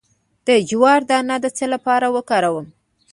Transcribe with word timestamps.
د 0.47 0.49
جوار 0.69 1.01
دانه 1.09 1.35
د 1.43 1.45
څه 1.57 1.65
لپاره 1.73 2.07
وکاروم؟ 2.15 2.67